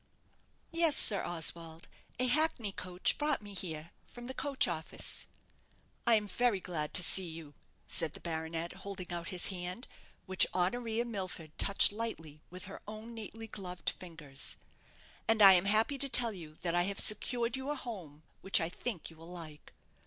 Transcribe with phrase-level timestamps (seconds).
[0.71, 5.27] "Yes, Sir Oswald; a hackney coach brought me here from the coach office."
[6.07, 7.53] "I am very glad to see you,"
[7.85, 9.87] said the baronet, holding out his hand,
[10.25, 14.55] which Honoria Milford touched lightly with her own neatly gloved fingers;
[15.27, 18.59] "and I am happy to tell you that I have secured you a home which
[18.59, 19.71] I think you will like."